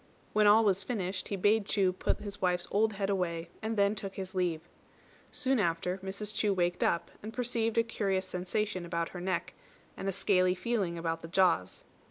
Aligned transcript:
When 0.33 0.47
all 0.47 0.65
was 0.65 0.83
finished, 0.83 1.27
he 1.27 1.35
bade 1.35 1.67
Chu 1.67 1.93
put 1.93 2.21
his 2.21 2.41
wife's 2.41 2.67
old 2.71 2.93
head 2.93 3.11
away, 3.11 3.49
and 3.61 3.77
then 3.77 3.93
took 3.93 4.15
his 4.15 4.33
leave. 4.33 4.61
Soon 5.31 5.59
after 5.59 5.99
Mrs. 5.99 6.33
Chu 6.33 6.55
waked 6.55 6.83
up, 6.83 7.11
and 7.21 7.31
perceived 7.31 7.77
a 7.77 7.83
curious 7.83 8.25
sensation 8.27 8.83
about 8.83 9.09
her 9.09 9.21
neck, 9.21 9.53
and 9.95 10.07
a 10.07 10.11
scaly 10.11 10.55
feeling 10.55 10.97
about 10.97 11.21
the 11.21 11.27
jaws. 11.27 11.83